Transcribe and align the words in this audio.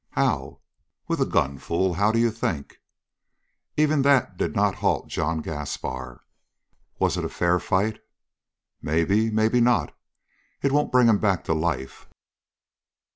"How?" 0.13 0.61
"With 1.07 1.21
a 1.21 1.27
gun, 1.27 1.59
fool. 1.59 1.93
How 1.93 2.11
d'you 2.11 2.31
think?" 2.31 2.77
Even 3.77 4.01
that 4.01 4.35
did 4.35 4.55
not 4.55 4.73
halt 4.81 5.09
John 5.09 5.43
Gaspar. 5.43 6.23
"Was 6.97 7.17
it 7.17 7.23
a 7.23 7.29
fair 7.29 7.59
fight?" 7.59 8.01
"Maybe 8.81 9.29
maybe 9.29 9.61
not. 9.61 9.95
It 10.63 10.71
won't 10.71 10.91
bring 10.91 11.07
him 11.07 11.19
back 11.19 11.43
to 11.43 11.53
life!" 11.53 12.09